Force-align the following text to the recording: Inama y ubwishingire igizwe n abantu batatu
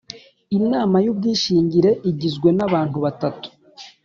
Inama 0.57 0.97
y 1.05 1.07
ubwishingire 1.11 1.91
igizwe 2.09 2.49
n 2.57 2.59
abantu 2.67 2.97
batatu 3.05 3.47